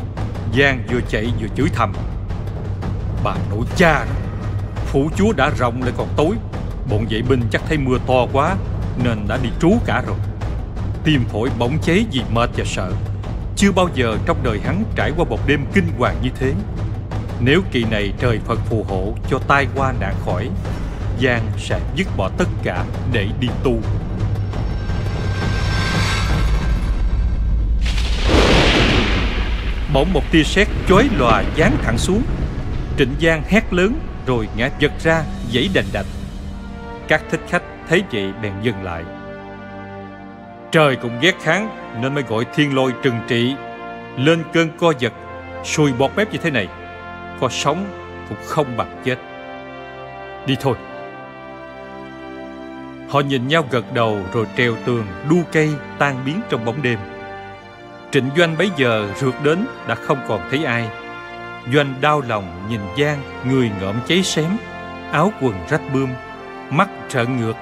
Giang 0.57 0.83
vừa 0.91 1.01
chạy 1.09 1.33
vừa 1.39 1.47
chửi 1.55 1.69
thầm. 1.73 1.93
Bà 3.23 3.35
nội 3.49 3.65
cha, 3.75 4.05
Phủ 4.85 5.09
chúa 5.15 5.33
đã 5.33 5.49
rộng 5.57 5.83
lại 5.83 5.93
còn 5.97 6.07
tối. 6.17 6.35
Bọn 6.89 7.05
vệ 7.09 7.21
binh 7.21 7.41
chắc 7.51 7.61
thấy 7.67 7.77
mưa 7.77 7.97
to 8.07 8.25
quá, 8.33 8.55
Nên 9.03 9.25
đã 9.27 9.37
đi 9.43 9.49
trú 9.59 9.71
cả 9.85 10.03
rồi. 10.07 10.17
Tim 11.03 11.25
phổi 11.25 11.49
bỗng 11.59 11.77
cháy 11.81 12.05
vì 12.11 12.21
mệt 12.33 12.49
và 12.57 12.63
sợ. 12.65 12.91
Chưa 13.57 13.71
bao 13.71 13.89
giờ 13.93 14.17
trong 14.25 14.43
đời 14.43 14.59
hắn 14.65 14.83
trải 14.95 15.11
qua 15.17 15.25
một 15.29 15.47
đêm 15.47 15.65
kinh 15.73 15.87
hoàng 15.97 16.15
như 16.21 16.29
thế. 16.39 16.53
Nếu 17.39 17.61
kỳ 17.71 17.83
này 17.91 18.13
trời 18.19 18.39
Phật 18.45 18.59
phù 18.69 18.83
hộ 18.83 19.13
cho 19.29 19.39
tai 19.47 19.67
qua 19.75 19.93
nạn 19.99 20.15
khỏi, 20.25 20.49
Giang 21.21 21.41
sẽ 21.57 21.79
dứt 21.95 22.07
bỏ 22.17 22.29
tất 22.37 22.47
cả 22.63 22.85
để 23.11 23.27
đi 23.39 23.47
tu. 23.63 23.81
Bỗng 29.93 30.13
một 30.13 30.23
tia 30.31 30.43
sét 30.43 30.67
chói 30.89 31.09
lòa 31.17 31.43
giáng 31.57 31.77
thẳng 31.83 31.97
xuống. 31.97 32.23
Trịnh 32.97 33.15
Giang 33.21 33.43
hét 33.47 33.73
lớn 33.73 33.99
rồi 34.25 34.47
ngã 34.55 34.69
giật 34.79 34.91
ra 35.03 35.23
dãy 35.53 35.69
đành 35.73 35.85
đạch. 35.93 36.05
Các 37.07 37.21
thích 37.31 37.41
khách 37.49 37.63
thấy 37.89 38.03
vậy 38.11 38.31
bèn 38.41 38.53
dừng 38.61 38.83
lại. 38.83 39.03
Trời 40.77 40.95
cũng 40.95 41.19
ghét 41.21 41.35
kháng, 41.41 41.69
nên 42.01 42.13
mới 42.13 42.23
gọi 42.23 42.45
thiên 42.55 42.75
lôi 42.75 42.93
trừng 43.03 43.19
trị. 43.27 43.55
Lên 44.17 44.43
cơn 44.53 44.69
co 44.79 44.93
giật, 44.99 45.13
Sùi 45.63 45.93
bọt 45.93 46.11
mép 46.15 46.33
như 46.33 46.39
thế 46.43 46.51
này, 46.51 46.67
Có 47.39 47.49
sống 47.49 47.85
cũng 48.29 48.37
không 48.45 48.77
bằng 48.77 49.01
chết. 49.05 49.15
Đi 50.45 50.55
thôi. 50.61 50.77
Họ 53.09 53.19
nhìn 53.19 53.47
nhau 53.47 53.65
gật 53.71 53.93
đầu 53.93 54.19
rồi 54.33 54.45
treo 54.57 54.75
tường, 54.85 55.05
đu 55.29 55.37
cây 55.51 55.69
tan 55.99 56.15
biến 56.25 56.41
trong 56.49 56.65
bóng 56.65 56.81
đêm. 56.81 56.99
Trịnh 58.11 58.29
Doanh 58.37 58.57
bấy 58.57 58.69
giờ 58.77 59.09
rượt 59.15 59.33
đến 59.43 59.65
đã 59.87 59.95
không 59.95 60.19
còn 60.27 60.41
thấy 60.49 60.65
ai. 60.65 60.89
Doanh 61.73 61.93
đau 62.01 62.21
lòng 62.27 62.67
nhìn 62.69 62.81
Giang, 62.97 63.21
Người 63.49 63.71
ngợm 63.81 63.95
cháy 64.07 64.23
xém, 64.23 64.51
Áo 65.11 65.33
quần 65.41 65.53
rách 65.69 65.81
bươm, 65.93 66.09
Mắt 66.69 66.89
trợn 67.09 67.37
ngược. 67.37 67.55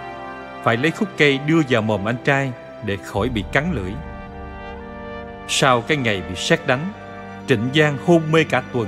Phải 0.64 0.78
lấy 0.78 0.92
khúc 0.92 1.10
cây 1.18 1.40
đưa 1.48 1.62
vào 1.70 1.82
mồm 1.82 2.08
anh 2.08 2.18
trai 2.26 2.52
để 2.84 2.98
khỏi 2.98 3.30
bị 3.30 3.44
cắn 3.52 3.72
lưỡi. 3.74 3.92
Sau 5.48 5.82
cái 5.82 5.98
ngày 5.98 6.22
bị 6.30 6.36
xét 6.36 6.68
đánh, 6.68 6.92
Trịnh 7.48 7.70
Giang 7.76 7.98
hôn 8.06 8.22
mê 8.32 8.44
cả 8.44 8.64
tuần. 8.74 8.88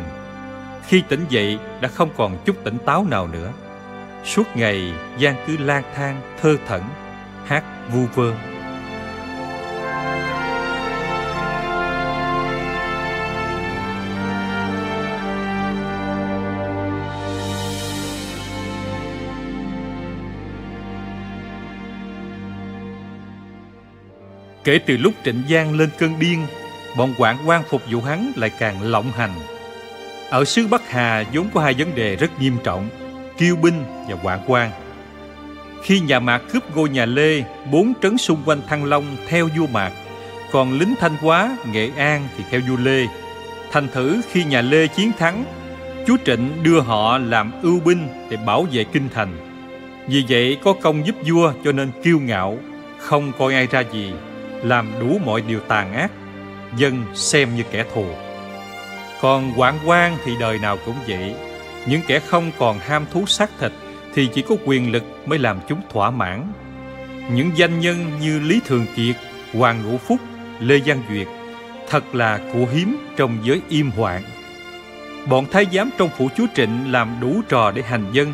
Khi 0.87 1.03
tỉnh 1.09 1.25
dậy, 1.29 1.59
đã 1.81 1.89
không 1.89 2.09
còn 2.17 2.37
chút 2.45 2.55
tỉnh 2.63 2.77
táo 2.85 3.05
nào 3.09 3.27
nữa. 3.27 3.51
Suốt 4.23 4.43
ngày, 4.55 4.93
Giang 5.21 5.35
cứ 5.47 5.57
lang 5.57 5.83
thang, 5.95 6.21
thơ 6.41 6.55
thẩn, 6.67 6.81
Hát 7.45 7.63
vu 7.89 8.05
vơ. 8.15 8.33
Kể 24.67 24.79
từ 24.85 24.97
lúc 24.97 25.13
Trịnh 25.25 25.43
Giang 25.49 25.73
lên 25.73 25.89
cơn 25.97 26.19
điên, 26.19 26.45
bọn 26.97 27.13
quản 27.17 27.37
quan 27.45 27.63
phục 27.69 27.81
vụ 27.91 28.01
hắn 28.01 28.31
lại 28.35 28.51
càng 28.59 28.81
lộng 28.81 29.11
hành. 29.11 29.33
Ở 30.29 30.45
xứ 30.45 30.67
Bắc 30.67 30.89
Hà 30.89 31.23
vốn 31.33 31.47
có 31.53 31.61
hai 31.61 31.73
vấn 31.73 31.95
đề 31.95 32.15
rất 32.15 32.41
nghiêm 32.41 32.57
trọng, 32.63 32.89
kiêu 33.37 33.55
binh 33.55 33.83
và 34.09 34.15
quản 34.23 34.39
quan. 34.47 34.71
Khi 35.83 35.99
nhà 35.99 36.19
Mạc 36.19 36.41
cướp 36.53 36.75
ngôi 36.75 36.89
nhà 36.89 37.05
Lê, 37.05 37.43
bốn 37.71 37.93
trấn 38.01 38.17
xung 38.17 38.41
quanh 38.45 38.61
Thăng 38.67 38.85
Long 38.85 39.05
theo 39.27 39.49
vua 39.57 39.67
Mạc, 39.67 39.91
còn 40.51 40.79
lính 40.79 40.93
Thanh 40.99 41.15
Hóa, 41.21 41.57
Nghệ 41.71 41.89
An 41.97 42.27
thì 42.37 42.43
theo 42.49 42.61
vua 42.69 42.77
Lê. 42.77 43.05
Thành 43.71 43.87
thử 43.93 44.21
khi 44.31 44.43
nhà 44.43 44.61
Lê 44.61 44.87
chiến 44.87 45.11
thắng, 45.19 45.43
chúa 46.07 46.17
Trịnh 46.25 46.63
đưa 46.63 46.79
họ 46.79 47.17
làm 47.17 47.51
ưu 47.61 47.79
binh 47.79 48.07
để 48.29 48.37
bảo 48.45 48.67
vệ 48.71 48.83
kinh 48.83 49.09
thành. 49.13 49.37
Vì 50.07 50.23
vậy 50.29 50.57
có 50.63 50.73
công 50.73 51.05
giúp 51.05 51.15
vua 51.25 51.53
cho 51.63 51.71
nên 51.71 51.91
kiêu 52.03 52.19
ngạo, 52.19 52.57
không 52.97 53.31
coi 53.37 53.53
ai 53.53 53.67
ra 53.71 53.83
gì 53.93 54.13
làm 54.63 54.91
đủ 54.99 55.19
mọi 55.25 55.41
điều 55.41 55.59
tàn 55.59 55.93
ác, 55.93 56.11
dân 56.77 57.05
xem 57.13 57.55
như 57.55 57.63
kẻ 57.71 57.85
thù. 57.93 58.05
Còn 59.21 59.53
quản 59.55 59.79
quan 59.85 60.17
thì 60.25 60.31
đời 60.39 60.59
nào 60.59 60.77
cũng 60.85 60.95
vậy, 61.07 61.35
những 61.85 62.01
kẻ 62.07 62.19
không 62.19 62.51
còn 62.57 62.79
ham 62.79 63.05
thú 63.13 63.25
xác 63.25 63.49
thịt 63.59 63.71
thì 64.13 64.29
chỉ 64.33 64.41
có 64.41 64.55
quyền 64.65 64.91
lực 64.91 65.03
mới 65.25 65.39
làm 65.39 65.59
chúng 65.69 65.81
thỏa 65.89 66.11
mãn. 66.11 66.53
Những 67.31 67.51
danh 67.55 67.79
nhân 67.79 68.11
như 68.21 68.39
Lý 68.39 68.61
Thường 68.65 68.85
Kiệt, 68.95 69.15
Hoàng 69.53 69.83
Ngũ 69.83 69.97
Phúc, 69.97 70.19
Lê 70.59 70.79
Văn 70.85 71.01
Duyệt 71.09 71.27
thật 71.89 72.15
là 72.15 72.39
của 72.53 72.65
hiếm 72.73 72.97
trong 73.17 73.37
giới 73.43 73.61
im 73.69 73.91
hoạn. 73.91 74.23
Bọn 75.29 75.45
thái 75.51 75.65
giám 75.73 75.89
trong 75.97 76.09
phủ 76.17 76.29
chúa 76.37 76.45
Trịnh 76.55 76.91
làm 76.91 77.17
đủ 77.21 77.41
trò 77.49 77.71
để 77.71 77.81
hành 77.81 78.05
dân. 78.11 78.33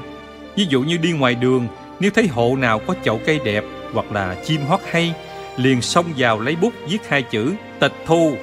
Ví 0.56 0.66
dụ 0.70 0.82
như 0.82 0.98
đi 0.98 1.12
ngoài 1.12 1.36
đường, 1.36 1.68
nếu 2.00 2.12
thấy 2.12 2.28
hộ 2.28 2.56
nào 2.56 2.80
có 2.80 2.96
chậu 3.04 3.20
cây 3.26 3.40
đẹp 3.46 3.64
hoặc 3.94 4.12
là 4.12 4.36
chim 4.46 4.62
hót 4.68 4.80
hay 4.92 5.14
liền 5.58 5.82
xông 5.82 6.06
vào 6.18 6.40
lấy 6.40 6.56
bút 6.56 6.74
viết 6.88 7.10
hai 7.10 7.22
chữ, 7.22 7.54
tịch 7.80 7.94
thu. 8.06 8.38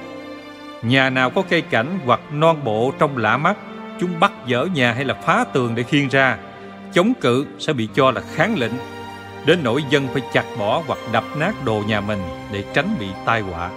Nhà 0.81 1.09
nào 1.09 1.29
có 1.29 1.43
cây 1.49 1.61
cảnh 1.61 1.99
hoặc 2.05 2.19
non 2.31 2.63
bộ 2.63 2.93
trong 2.99 3.17
lạ 3.17 3.37
mắt, 3.37 3.57
chúng 3.99 4.19
bắt 4.19 4.31
dở 4.47 4.67
nhà 4.73 4.93
hay 4.93 5.05
là 5.05 5.13
phá 5.13 5.45
tường 5.53 5.75
để 5.75 5.83
khiêng 5.83 6.09
ra. 6.09 6.37
Chống 6.93 7.13
cự 7.21 7.45
sẽ 7.59 7.73
bị 7.73 7.87
cho 7.95 8.11
là 8.11 8.21
kháng 8.35 8.57
lệnh 8.57 8.73
đến 9.45 9.59
nỗi 9.63 9.83
dân 9.89 10.07
phải 10.13 10.21
chặt 10.33 10.43
bỏ 10.59 10.83
hoặc 10.87 10.99
đập 11.11 11.23
nát 11.37 11.65
đồ 11.65 11.83
nhà 11.87 12.01
mình 12.01 12.19
để 12.51 12.63
tránh 12.73 12.95
bị 12.99 13.07
tai 13.25 13.41
họa. 13.41 13.69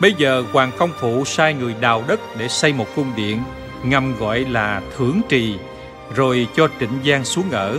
Bây 0.00 0.14
giờ 0.18 0.44
hoàng 0.52 0.70
công 0.78 0.90
phụ 1.00 1.24
sai 1.24 1.54
người 1.54 1.74
đào 1.80 2.04
đất 2.08 2.20
để 2.38 2.48
xây 2.48 2.72
một 2.72 2.86
cung 2.96 3.12
điện, 3.16 3.42
ngầm 3.84 4.16
gọi 4.18 4.40
là 4.40 4.82
thưởng 4.96 5.20
trì, 5.28 5.58
rồi 6.14 6.46
cho 6.56 6.68
trịnh 6.80 6.98
giang 7.06 7.24
xuống 7.24 7.50
ở. 7.50 7.78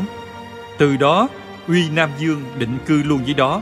Từ 0.77 0.97
đó, 0.97 1.27
uy 1.67 1.89
nam 1.89 2.09
dương 2.19 2.43
định 2.57 2.77
cư 2.85 3.03
luôn 3.03 3.21
dưới 3.25 3.33
đó. 3.33 3.61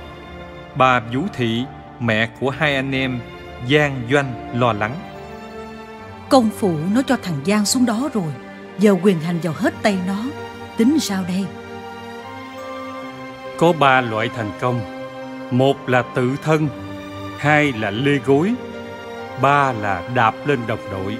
Bà 0.77 0.99
Vũ 0.99 1.21
Thị, 1.33 1.63
mẹ 1.99 2.29
của 2.39 2.49
hai 2.49 2.75
anh 2.75 2.91
em, 2.91 3.19
Giang 3.69 4.01
Doanh 4.11 4.59
lo 4.59 4.73
lắng. 4.73 4.95
Công 6.29 6.49
phụ 6.57 6.77
nó 6.93 7.01
cho 7.07 7.17
thằng 7.23 7.39
Giang 7.45 7.65
xuống 7.65 7.85
đó 7.85 8.09
rồi, 8.13 8.33
giờ 8.79 8.95
quyền 9.03 9.19
hành 9.19 9.39
vào 9.43 9.53
hết 9.57 9.73
tay 9.81 9.97
nó, 10.07 10.23
tính 10.77 10.99
sao 10.99 11.23
đây? 11.27 11.45
Có 13.57 13.73
ba 13.79 14.01
loại 14.01 14.29
thành 14.35 14.51
công, 14.59 14.79
một 15.51 15.89
là 15.89 16.03
tự 16.15 16.35
thân, 16.43 16.67
hai 17.37 17.73
là 17.73 17.91
lê 17.91 18.17
gối, 18.25 18.53
ba 19.41 19.71
là 19.71 20.09
đạp 20.15 20.35
lên 20.45 20.59
đồng 20.67 20.91
đội. 20.91 21.17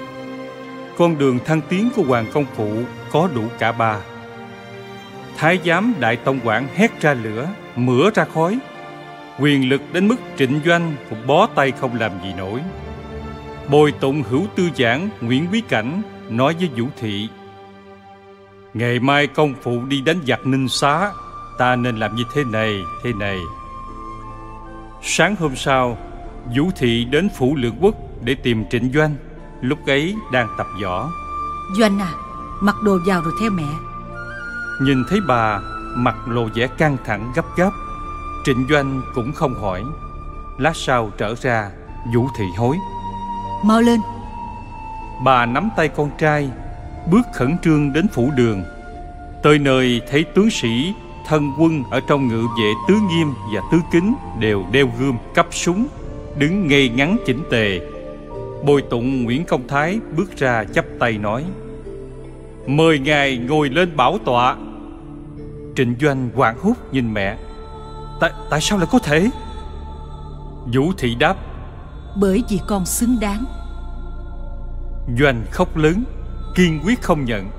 Con 0.98 1.18
đường 1.18 1.38
thăng 1.44 1.60
tiến 1.60 1.90
của 1.96 2.02
Hoàng 2.02 2.26
Công 2.32 2.46
Phụ 2.56 2.70
có 3.12 3.28
đủ 3.34 3.42
cả 3.58 3.72
ba. 3.72 3.96
Thái 5.36 5.58
giám 5.64 5.94
Đại 6.00 6.16
Tông 6.16 6.40
Quản 6.44 6.68
hét 6.74 7.00
ra 7.00 7.14
lửa, 7.14 7.48
mửa 7.76 8.10
ra 8.14 8.24
khói, 8.34 8.58
quyền 9.40 9.68
lực 9.68 9.82
đến 9.92 10.08
mức 10.08 10.16
trịnh 10.36 10.60
doanh 10.66 10.96
cũng 11.10 11.26
bó 11.26 11.46
tay 11.46 11.70
không 11.70 11.94
làm 11.94 12.12
gì 12.22 12.32
nổi. 12.38 12.60
Bồi 13.70 13.92
tụng 13.92 14.22
hữu 14.22 14.46
tư 14.56 14.68
giảng 14.76 15.08
Nguyễn 15.20 15.46
Quý 15.52 15.60
Cảnh 15.60 16.02
nói 16.30 16.54
với 16.58 16.68
Vũ 16.76 16.86
Thị 17.00 17.28
Ngày 18.74 19.00
mai 19.00 19.26
công 19.26 19.54
phụ 19.62 19.84
đi 19.88 20.00
đánh 20.00 20.18
giặc 20.26 20.46
ninh 20.46 20.68
xá 20.68 21.10
Ta 21.58 21.76
nên 21.76 21.96
làm 21.96 22.16
như 22.16 22.24
thế 22.34 22.44
này, 22.44 22.82
thế 23.04 23.12
này. 23.12 23.38
Sáng 25.02 25.36
hôm 25.36 25.56
sau 25.56 25.98
Vũ 26.56 26.70
Thị 26.76 27.04
đến 27.04 27.28
phủ 27.38 27.56
lượng 27.56 27.74
quốc 27.80 27.94
để 28.24 28.34
tìm 28.34 28.64
Trịnh 28.70 28.92
Doanh 28.94 29.16
Lúc 29.60 29.86
ấy 29.86 30.16
đang 30.32 30.48
tập 30.58 30.66
võ. 30.82 31.10
Doanh 31.78 31.98
à, 31.98 32.12
mặc 32.60 32.74
đồ 32.84 32.98
vào 33.06 33.20
rồi 33.20 33.32
theo 33.40 33.50
mẹ. 33.50 33.68
Nhìn 34.82 35.04
thấy 35.08 35.20
bà 35.28 35.60
mặt 35.96 36.16
lộ 36.28 36.48
vẻ 36.54 36.66
căng 36.66 36.96
thẳng 37.04 37.32
gấp 37.34 37.44
gáp 37.56 37.72
Trịnh 38.48 38.66
Doanh 38.70 39.02
cũng 39.14 39.32
không 39.32 39.54
hỏi. 39.54 39.84
Lát 40.58 40.76
sau 40.76 41.10
trở 41.18 41.34
ra 41.34 41.70
Vũ 42.14 42.28
Thị 42.36 42.44
hối. 42.56 42.76
Mau 43.64 43.80
lên. 43.80 44.00
Bà 45.24 45.46
nắm 45.46 45.68
tay 45.76 45.88
con 45.88 46.10
trai 46.18 46.50
Bước 47.10 47.26
khẩn 47.34 47.56
trương 47.62 47.92
đến 47.92 48.06
phủ 48.08 48.30
đường. 48.36 48.62
Tới 49.42 49.58
nơi 49.58 50.00
thấy 50.10 50.24
tướng 50.24 50.50
sĩ 50.50 50.94
Thân 51.26 51.52
quân 51.58 51.84
ở 51.90 52.00
trong 52.08 52.28
ngự 52.28 52.46
vệ 52.60 52.72
tứ 52.88 52.94
nghiêm 53.08 53.34
và 53.54 53.60
tứ 53.72 53.78
kính 53.92 54.14
Đều 54.38 54.64
đeo 54.72 54.92
gươm 54.98 55.16
cấp 55.34 55.46
súng 55.50 55.86
Đứng 56.38 56.68
ngay 56.68 56.88
ngắn 56.88 57.16
chỉnh 57.26 57.42
tề. 57.50 57.80
Bồi 58.64 58.82
tụng 58.82 59.24
Nguyễn 59.24 59.44
Công 59.44 59.68
Thái 59.68 60.00
bước 60.16 60.36
ra 60.36 60.64
chắp 60.64 60.84
tay 60.98 61.18
nói 61.18 61.44
Mời 62.66 62.98
ngài 62.98 63.36
ngồi 63.36 63.68
lên 63.68 63.96
bảo 63.96 64.18
tọa. 64.24 64.56
Trịnh 65.76 65.94
Doanh 66.00 66.30
hoảng 66.34 66.56
hốt 66.62 66.74
nhìn 66.92 67.14
mẹ 67.14 67.36
Tại, 68.20 68.32
tại 68.50 68.60
sao 68.60 68.78
lại 68.78 68.88
có 68.90 68.98
thể? 68.98 69.30
Vũ 70.72 70.92
Thị 70.98 71.14
đáp. 71.14 71.36
Bởi 72.16 72.44
vì 72.48 72.60
con 72.66 72.86
xứng 72.86 73.16
đáng. 73.20 73.44
Doanh 75.18 75.44
khóc 75.50 75.76
lớn 75.76 76.04
Kiên 76.54 76.80
quyết 76.84 77.02
không 77.02 77.24
nhận. 77.24 77.50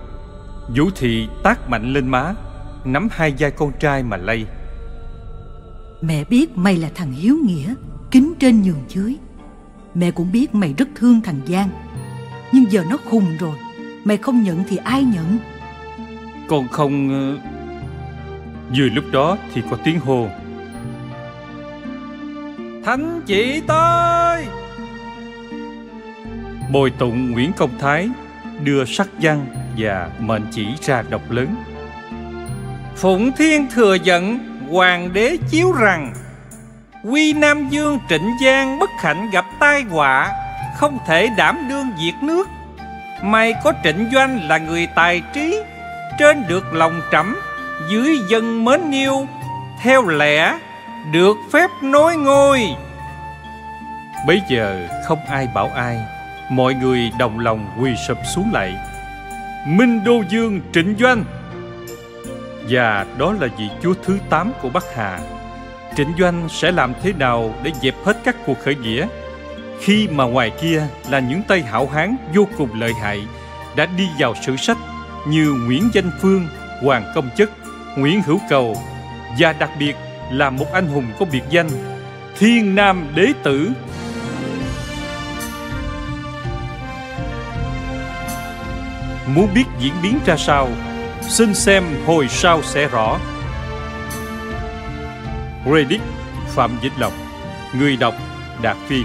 Vũ 0.75 0.89
Thị 0.95 1.27
tác 1.43 1.69
mạnh 1.69 1.93
lên 1.93 2.07
má 2.07 2.33
nắm 2.85 3.07
hai 3.11 3.33
vai 3.39 3.51
con 3.51 3.71
trai 3.79 4.03
mà 4.03 4.17
lay. 4.17 4.45
Mẹ 6.01 6.23
biết 6.23 6.57
mày 6.57 6.77
là 6.77 6.89
thằng 6.95 7.11
hiếu 7.11 7.37
nghĩa 7.45 7.73
Kính 8.11 8.33
trên 8.39 8.61
nhường 8.61 8.83
dưới. 8.87 9.15
Mẹ 9.93 10.11
cũng 10.11 10.31
biết 10.31 10.55
mày 10.55 10.73
rất 10.77 10.87
thương 10.95 11.21
thằng 11.21 11.41
Giang. 11.47 11.69
Nhưng 12.53 12.71
giờ 12.71 12.83
nó 12.89 12.97
khùng 13.09 13.37
rồi 13.39 13.57
Mày 14.03 14.17
không 14.17 14.43
nhận 14.43 14.63
thì 14.69 14.77
ai 14.77 15.03
nhận? 15.03 15.37
Con 16.47 16.67
không... 16.67 17.09
ờ, 17.09 17.49
Vừa 18.77 18.85
lúc 18.85 19.03
đó 19.11 19.37
thì 19.53 19.61
có 19.71 19.77
tiếng 19.83 19.99
hô 19.99 20.27
Thánh 22.89 23.22
chị 23.25 23.62
tới. 23.67 24.46
Bồi 26.72 26.91
tụng 27.00 27.31
Nguyễn 27.31 27.51
Công 27.53 27.79
Thái 27.79 28.10
đưa 28.63 28.86
sắc 28.86 29.08
văn 29.22 29.46
và 29.77 30.10
mệnh 30.19 30.46
chỉ 30.51 30.67
ra 30.81 31.03
đọc 31.10 31.22
lớn. 31.29 31.55
Phụng 32.96 33.31
Thiên 33.31 33.67
thừa 33.72 33.93
giận 34.03 34.39
Hoàng 34.69 35.13
đế 35.13 35.38
chiếu 35.50 35.72
rằng 35.72 36.13
Quy 37.03 37.34
Nam 37.34 37.69
Dương 37.69 38.00
Trịnh 38.10 38.29
Giang 38.46 38.79
bất 38.79 38.89
hạnh 39.00 39.29
gặp 39.34 39.46
tai 39.60 39.81
họa 39.81 40.31
Không 40.77 40.98
thể 41.08 41.29
đảm 41.38 41.58
đương 41.69 41.88
diệt 42.00 42.15
nước. 42.24 42.48
May 43.24 43.53
có 43.63 43.74
Trịnh 43.84 44.10
Doanh 44.13 44.48
là 44.48 44.58
người 44.58 44.88
tài 44.96 45.22
trí 45.34 45.60
Trên 46.19 46.43
được 46.48 46.74
lòng 46.74 47.01
trẫm 47.12 47.36
Dưới 47.91 48.17
dân 48.29 48.65
mến 48.65 48.91
yêu 48.91 49.27
Theo 49.81 50.08
lẽ 50.08 50.60
được 51.06 51.38
phép 51.51 51.70
nối 51.82 52.18
ngôi. 52.18 52.75
Bấy 54.27 54.41
giờ 54.50 54.88
không 55.08 55.20
ai 55.25 55.48
bảo 55.56 55.72
ai 55.75 55.98
Mọi 56.50 56.74
người 56.74 57.12
đồng 57.20 57.39
lòng 57.39 57.68
quỳ 57.82 57.96
sụp 58.08 58.18
xuống 58.36 58.50
lại. 58.53 58.75
Minh 59.68 60.03
Đô 60.03 60.24
Dương 60.29 60.62
Trịnh 60.74 60.96
Doanh. 61.00 61.24
Và 62.70 63.06
đó 63.18 63.34
là 63.39 63.48
vị 63.58 63.70
chúa 63.84 63.94
thứ 64.03 64.18
8 64.29 64.51
của 64.62 64.70
Bắc 64.70 64.84
Hà. 64.96 65.20
Trịnh 65.96 66.13
Doanh 66.20 66.50
sẽ 66.50 66.72
làm 66.72 66.94
thế 67.03 67.13
nào 67.13 67.53
để 67.63 67.72
dẹp 67.82 67.96
hết 68.06 68.18
các 68.24 68.36
cuộc 68.46 68.60
khởi 68.60 68.75
nghĩa? 68.75 69.08
Khi 69.82 70.08
mà 70.08 70.24
ngoài 70.24 70.51
kia 70.62 70.88
là 71.10 71.20
những 71.20 71.44
tay 71.44 71.62
hảo 71.62 71.88
hán 71.88 72.15
vô 72.36 72.48
cùng 72.58 72.79
lợi 72.79 72.94
hại 73.01 73.27
Đã 73.75 73.86
đi 73.86 74.08
vào 74.20 74.34
sử 74.41 74.56
sách 74.56 74.77
như 75.27 75.53
Nguyễn 75.65 75.89
Danh 75.94 76.12
Phương, 76.22 76.48
Hoàng 76.82 77.12
Công 77.15 77.29
Chất, 77.38 77.50
Nguyễn 77.98 78.22
Hữu 78.22 78.39
Cầu 78.50 78.77
Và 79.39 79.53
đặc 79.53 79.70
biệt 79.79 79.96
là 80.31 80.50
một 80.50 80.65
anh 80.74 80.88
hùng 80.88 81.05
có 81.19 81.25
biệt 81.31 81.43
danh 81.50 81.69
Thiên 82.39 82.75
Nam 82.75 83.07
Đế 83.15 83.33
Tử. 83.43 83.71
Muốn 89.36 89.53
biết 89.53 89.65
diễn 89.79 89.93
biến 90.03 90.19
ra 90.25 90.38
sao, 90.38 90.69
Xin 91.21 91.53
xem 91.53 91.83
hồi 92.05 92.27
sau 92.29 92.62
sẽ 92.63 92.88
rõ. 92.88 93.19
Redick 95.65 96.03
Phạm 96.48 96.77
Dịch 96.81 96.93
Lộc, 97.00 97.13
Người 97.79 97.98
đọc 97.98 98.13
Đạt 98.62 98.77
Phi. 98.88 99.03